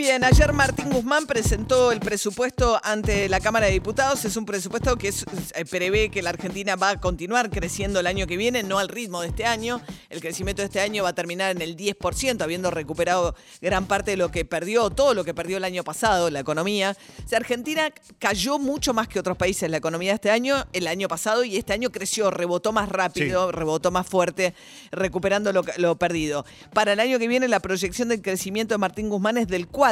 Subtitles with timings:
[0.00, 4.24] Bien, ayer Martín Guzmán presentó el presupuesto ante la Cámara de Diputados.
[4.24, 8.06] Es un presupuesto que es- eh, prevé que la Argentina va a continuar creciendo el
[8.06, 9.78] año que viene, no al ritmo de este año.
[10.08, 14.12] El crecimiento de este año va a terminar en el 10%, habiendo recuperado gran parte
[14.12, 16.96] de lo que perdió, todo lo que perdió el año pasado, la economía.
[17.22, 20.86] O sea, Argentina cayó mucho más que otros países la economía de este año, el
[20.86, 24.54] año pasado, y este año creció, rebotó más rápido, rebotó más fuerte,
[24.92, 26.46] recuperando lo, lo perdido.
[26.72, 29.89] Para el año que viene, la proyección del crecimiento de Martín Guzmán es del 4%,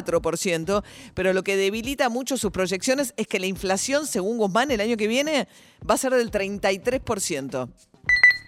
[1.15, 4.97] pero lo que debilita mucho sus proyecciones es que la inflación, según Guzmán, el año
[4.97, 5.49] que viene
[5.89, 7.69] va a ser del 33%.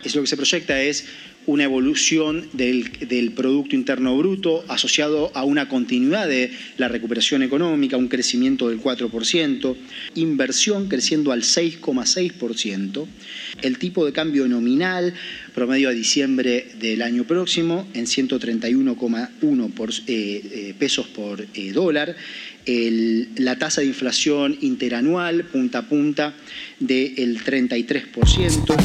[0.05, 1.05] Es lo que se proyecta es
[1.47, 7.97] una evolución del, del Producto Interno Bruto asociado a una continuidad de la recuperación económica,
[7.97, 9.77] un crecimiento del 4%,
[10.15, 13.07] inversión creciendo al 6,6%,
[13.63, 15.13] el tipo de cambio nominal
[15.55, 22.17] promedio a diciembre del año próximo en 131,1 por- eh, eh, pesos por eh, dólar,
[22.67, 26.35] la tasa de inflación interanual punta a punta
[26.79, 28.77] del 33%.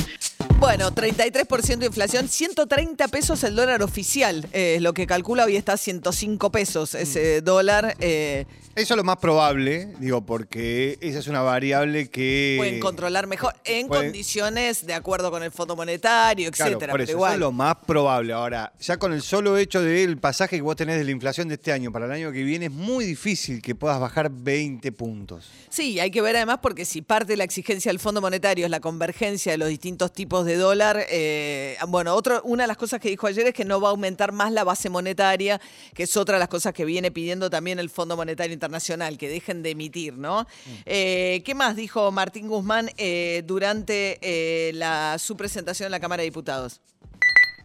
[0.66, 5.56] Bueno, 33% de inflación, 130 pesos el dólar oficial, eh, es lo que calcula hoy
[5.58, 7.96] está a 105 pesos ese dólar.
[8.00, 12.56] eh, Eso es lo más probable, digo, porque esa es una variable que.
[12.58, 16.92] pueden controlar mejor en pueden- condiciones de acuerdo con el Fondo Monetario, Claro, etcétera.
[16.94, 17.34] por pero eso, eso igual.
[17.36, 18.34] es lo más probable.
[18.34, 21.54] Ahora, ya con el solo hecho del pasaje que vos tenés de la inflación de
[21.54, 25.48] este año para el año que viene, es muy difícil que puedas bajar 20 puntos.
[25.70, 28.72] Sí, hay que ver además porque si parte de la exigencia del Fondo Monetario es
[28.72, 33.00] la convergencia de los distintos tipos de dólar, eh, bueno, otro, una de las cosas
[33.00, 35.60] que dijo ayer es que no va a aumentar más la base monetaria,
[35.94, 39.30] que es otra de las cosas que viene pidiendo también el Fondo Monetario Internacional, que
[39.30, 40.48] dejen de emitir, ¿no?
[40.86, 46.22] Eh, ¿Qué más dijo Martín Guzmán eh, durante eh, la, su presentación en la Cámara
[46.22, 46.82] de Diputados?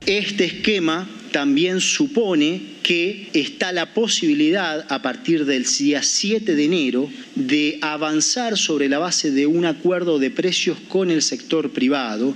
[0.06, 7.10] Este esquema también supone que está la posibilidad a partir del día 7 de enero
[7.34, 12.34] de avanzar sobre la base de un acuerdo de precios con el sector privado.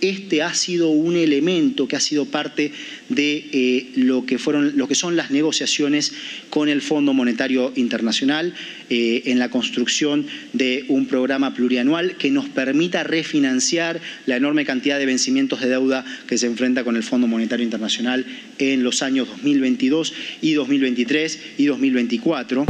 [0.00, 2.72] Este ha sido un elemento que ha sido parte
[3.08, 6.12] de eh, lo, que fueron, lo que son las negociaciones
[6.50, 8.54] con el Fondo Monetario Internacional
[8.90, 14.98] eh, en la construcción de un programa plurianual que nos permita refinanciar la enorme cantidad
[14.98, 18.26] de vencimientos de deuda que se enfrenta con el Fondo Monetario Internacional
[18.58, 22.66] en los años 2022 y 2023 y 2024.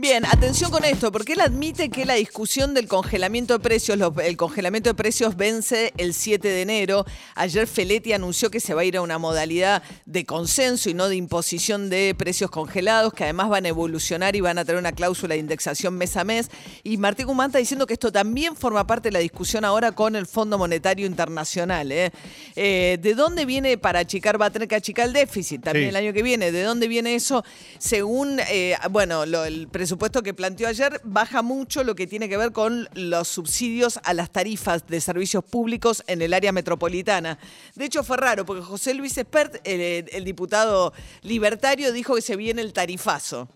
[0.00, 4.16] Bien, atención con esto, porque él admite que la discusión del congelamiento de precios, los-
[4.18, 7.04] el congelamiento de precios vence el 7 de enero.
[7.34, 11.08] Ayer Feletti anunció que se va a ir a una modalidad de consenso y no
[11.08, 14.92] de imposición de precios congelados, que además van a evolucionar y van a tener una
[14.92, 16.48] cláusula de indexación mes a mes.
[16.84, 20.14] Y Martín Guzmán está diciendo que esto también forma parte de la discusión ahora con
[20.14, 21.90] el Fondo Monetario Internacional.
[21.90, 22.12] ¿eh?
[22.54, 24.40] Eh, ¿De dónde viene para achicar?
[24.40, 25.88] Va a tener que achicar el déficit también Sí.
[25.88, 26.52] el año que viene.
[26.52, 27.42] ¿De dónde viene eso?
[27.80, 32.36] Según, eh, bueno, lo- el presupuesto que planteó ayer, baja mucho lo que tiene que
[32.36, 37.38] ver con los subsidios a las tarifas de servicios públicos en el área metropolitana.
[37.74, 42.36] De hecho, fue raro, porque José Luis Espert, el, el diputado libertario, dijo que se
[42.36, 43.48] viene el tarifazo.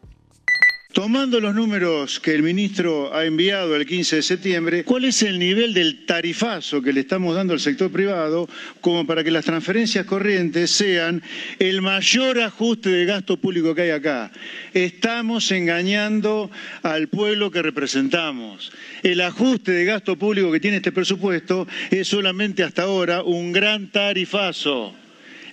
[0.92, 5.38] Tomando los números que el ministro ha enviado el 15 de septiembre, ¿cuál es el
[5.38, 8.46] nivel del tarifazo que le estamos dando al sector privado
[8.82, 11.22] como para que las transferencias corrientes sean
[11.58, 14.32] el mayor ajuste de gasto público que hay acá?
[14.74, 16.50] Estamos engañando
[16.82, 18.70] al pueblo que representamos.
[19.02, 23.90] El ajuste de gasto público que tiene este presupuesto es solamente hasta ahora un gran
[23.90, 24.94] tarifazo.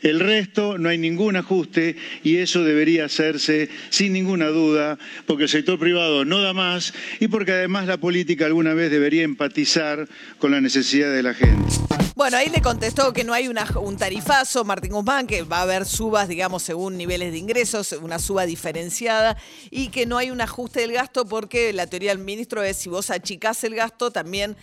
[0.01, 5.49] El resto no hay ningún ajuste y eso debería hacerse sin ninguna duda porque el
[5.49, 10.07] sector privado no da más y porque además la política alguna vez debería empatizar
[10.39, 11.73] con la necesidad de la gente.
[12.15, 15.62] Bueno, ahí le contestó que no hay una- un tarifazo, Martín Guzmán, que va a
[15.62, 19.38] haber subas, digamos, según niveles de ingresos, una suba diferenciada,
[19.71, 22.89] y que no hay un ajuste del gasto porque la teoría del ministro es si
[22.89, 24.57] vos achicás el gasto, también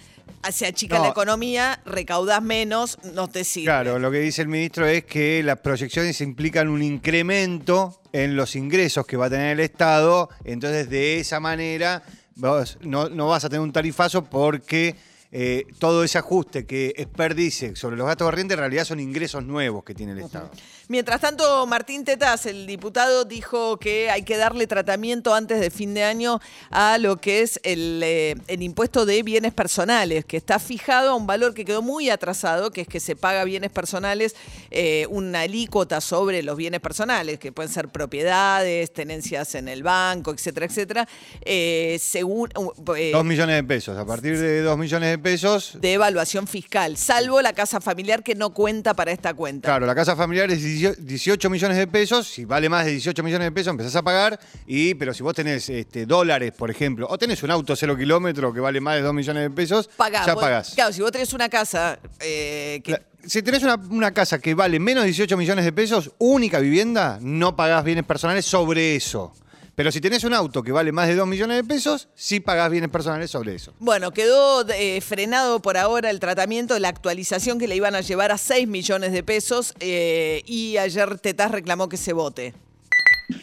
[0.52, 1.04] se achica No.
[1.04, 3.66] la economía, recaudás menos, no te sirve.
[3.66, 8.56] Claro, lo que dice el ministro es que las proyecciones implican un incremento en los
[8.56, 12.02] ingresos que va a tener el Estado, entonces de esa manera
[12.36, 14.94] vos no, no vas a tener un tarifazo porque
[15.32, 19.84] eh, todo ese ajuste que desperdice sobre los gastos corrientes en realidad son ingresos nuevos
[19.84, 20.50] que tiene el Estado.
[20.88, 25.94] Mientras tanto, Martín Tetas, el diputado, dijo que hay que darle tratamiento antes de fin
[25.94, 26.40] de año
[26.70, 31.14] a lo que es el, eh, el impuesto de bienes personales, que está fijado a
[31.16, 34.36] un valor que quedó muy atrasado, que es que se paga bienes personales,
[34.70, 40.32] eh, una alícuota sobre los bienes personales, que pueden ser propiedades, tenencias en el banco,
[40.32, 41.08] etcétera, etcétera,
[41.44, 42.48] eh, según...
[42.96, 43.98] eh, Dos millones de pesos.
[43.98, 48.36] A partir de dos millones de pesos, de evaluación fiscal, salvo la casa familiar que
[48.36, 49.66] no cuenta para esta cuenta.
[49.68, 52.26] claro, la casa familiar es 18 millones de pesos.
[52.26, 54.38] Si vale más de 18 millones de pesos, empezás a pagar.
[54.66, 58.52] Y, pero si vos tenés este, dólares, por ejemplo, o tenés un auto cero kilómetro
[58.52, 60.26] que vale más de 2 millones de pesos, Pagás.
[60.26, 60.72] ya Vos- pagás.
[60.74, 64.54] Claro, si vos tenés una casa eh, que La- Si tenés una, una casa que
[64.54, 69.32] vale menos de 18 millones de pesos, única vivienda, no pagás bienes personales sobre eso.
[69.76, 72.70] Pero si tenés un auto que vale más de 2 millones de pesos, sí pagás
[72.70, 73.74] bienes personales sobre eso.
[73.78, 78.32] Bueno, quedó eh, frenado por ahora el tratamiento, la actualización que le iban a llevar
[78.32, 82.54] a 6 millones de pesos eh, y ayer Tetaz reclamó que se vote.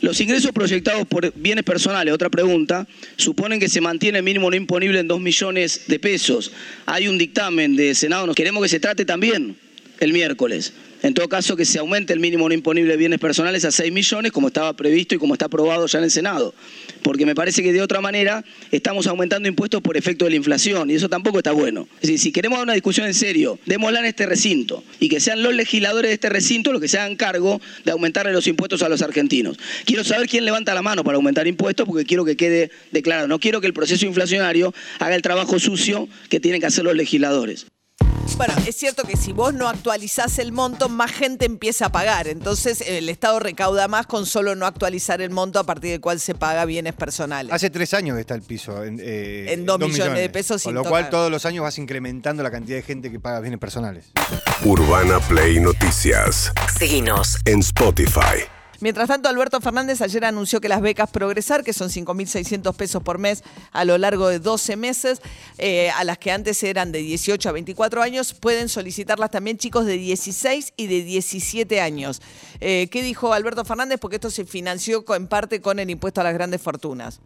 [0.01, 4.55] Los ingresos proyectados por bienes personales, otra pregunta, suponen que se mantiene el mínimo no
[4.55, 6.51] imponible en 2 millones de pesos.
[6.87, 9.55] Hay un dictamen de Senado, nos queremos que se trate también
[9.99, 10.73] el miércoles.
[11.03, 13.91] En todo caso, que se aumente el mínimo no imponible de bienes personales a 6
[13.91, 16.55] millones, como estaba previsto y como está aprobado ya en el Senado.
[17.01, 20.89] Porque me parece que de otra manera estamos aumentando impuestos por efecto de la inflación
[20.89, 21.89] y eso tampoco está bueno.
[21.95, 25.19] Es decir, si queremos dar una discusión en serio, démosla en este recinto y que
[25.19, 28.81] sean los legisladores de este recinto los que se hagan cargo de aumentarle los impuestos
[28.81, 29.57] a los argentinos.
[29.83, 33.27] Quiero saber quién levanta la mano para aumentar impuestos porque quiero que quede declarado.
[33.27, 36.95] No quiero que el proceso inflacionario haga el trabajo sucio que tienen que hacer los
[36.95, 37.65] legisladores.
[38.45, 42.27] Bueno, es cierto que si vos no actualizás el monto, más gente empieza a pagar.
[42.27, 46.19] Entonces el Estado recauda más con solo no actualizar el monto a partir del cual
[46.19, 47.53] se paga bienes personales.
[47.53, 50.71] Hace tres años que está el piso en, eh, En dos millones de pesos Con
[50.71, 53.61] sin lo cual todos los años vas incrementando la cantidad de gente que paga bienes
[53.61, 54.11] personales.
[54.65, 56.51] Urbana Play Noticias.
[56.77, 57.37] Seguinos.
[57.45, 58.43] En Spotify.
[58.83, 63.17] Mientras tanto, Alberto Fernández ayer anunció que las becas Progresar, que son 5.600 pesos por
[63.17, 63.41] mes
[63.71, 65.21] a lo largo de 12 meses,
[65.57, 69.85] eh, a las que antes eran de 18 a 24 años, pueden solicitarlas también chicos
[69.85, 72.21] de 16 y de 17 años.
[72.59, 74.01] Eh, ¿Qué dijo Alberto Fernández?
[74.01, 77.21] Porque esto se financió en parte con el impuesto a las grandes fortunas.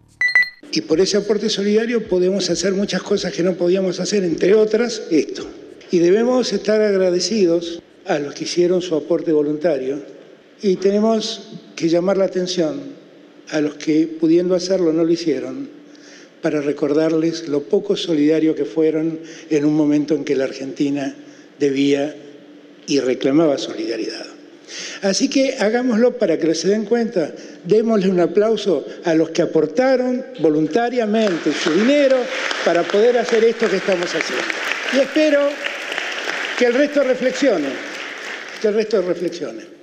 [0.72, 5.02] Y por ese aporte solidario podemos hacer muchas cosas que no podíamos hacer, entre otras
[5.10, 5.50] esto.
[5.90, 10.17] Y debemos estar agradecidos a los que hicieron su aporte voluntario
[10.62, 12.82] y tenemos que llamar la atención
[13.50, 15.70] a los que pudiendo hacerlo no lo hicieron
[16.42, 19.20] para recordarles lo poco solidario que fueron
[19.50, 21.16] en un momento en que la Argentina
[21.60, 22.16] debía
[22.88, 24.26] y reclamaba solidaridad.
[25.02, 27.34] Así que hagámoslo para que se den cuenta.
[27.64, 32.18] Démosle un aplauso a los que aportaron voluntariamente su dinero
[32.66, 34.46] para poder hacer esto que estamos haciendo.
[34.94, 35.50] Y espero
[36.58, 37.70] que el resto reflexione,
[38.62, 39.77] que el resto reflexione.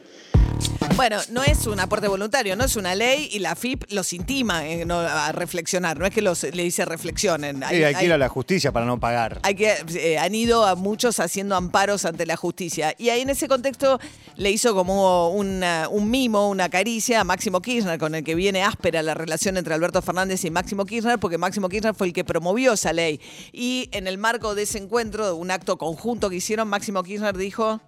[0.96, 4.62] Bueno, no es un aporte voluntario, no es una ley y la FIP los intima
[4.86, 7.64] no, a reflexionar, no es que los, le dice reflexionen.
[7.68, 9.40] Sí, hay que ir a la justicia para no pagar.
[9.42, 12.94] Hay que, eh, han ido a muchos haciendo amparos ante la justicia.
[12.96, 13.98] Y ahí en ese contexto
[14.36, 18.62] le hizo como una- un mimo, una caricia a Máximo Kirchner, con el que viene
[18.62, 22.22] áspera la relación entre Alberto Fernández y Máximo Kirchner, porque Máximo Kirchner fue el que
[22.22, 23.20] promovió esa ley.
[23.52, 27.80] Y en el marco de ese encuentro, un acto conjunto que hicieron, Máximo Kirchner dijo,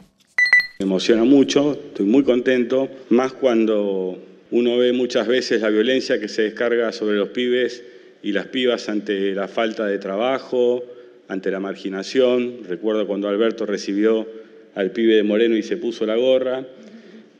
[0.79, 4.19] Me emociona mucho, estoy muy contento, más cuando
[4.51, 7.83] uno ve muchas veces la violencia que se descarga sobre los pibes
[8.23, 10.85] y las pibas ante la falta de trabajo,
[11.29, 12.59] ante la marginación.
[12.69, 14.27] Recuerdo cuando Alberto recibió
[14.75, 16.67] al pibe de Moreno y se puso la gorra.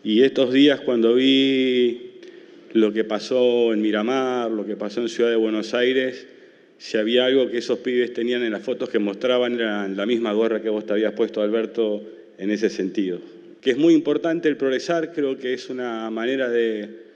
[0.03, 2.13] Y estos días cuando vi
[2.73, 6.27] lo que pasó en Miramar, lo que pasó en Ciudad de Buenos Aires,
[6.79, 10.33] si había algo que esos pibes tenían en las fotos que mostraban, era la misma
[10.33, 12.03] gorra que vos te habías puesto, Alberto,
[12.39, 13.19] en ese sentido.
[13.61, 17.07] Que es muy importante el progresar, creo que es una manera de,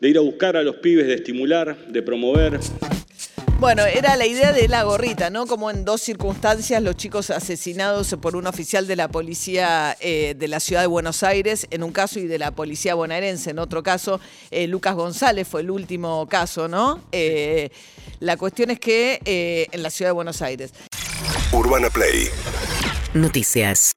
[0.00, 2.60] de ir a buscar a los pibes, de estimular, de promover.
[3.58, 5.44] Bueno, era la idea de la gorrita, ¿no?
[5.46, 10.46] Como en dos circunstancias los chicos asesinados por un oficial de la policía eh, de
[10.46, 13.82] la ciudad de Buenos Aires, en un caso, y de la policía bonaerense, en otro
[13.82, 14.20] caso.
[14.52, 17.02] Eh, Lucas González fue el último caso, ¿no?
[17.10, 17.70] Eh,
[18.20, 20.72] la cuestión es que eh, en la ciudad de Buenos Aires.
[21.52, 22.28] Urbana Play
[23.14, 23.92] Noticias.